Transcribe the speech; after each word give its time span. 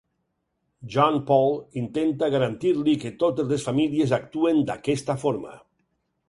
John 0.93 1.17
Paul 1.27 1.51
intenta 1.81 2.29
garantir-li 2.37 2.95
que 3.03 3.13
totes 3.25 3.53
les 3.53 3.67
famílies 3.69 4.15
actuen 4.19 4.65
d"aquesta 4.71 5.19
forma. 5.27 5.55